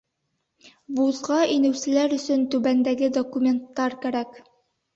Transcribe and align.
Вузға 0.99 1.37
инеүселәр 1.57 2.17
өсөн 2.17 2.47
түбәндәге 2.57 3.13
документтар 3.21 4.01
кәрәк 4.09 4.45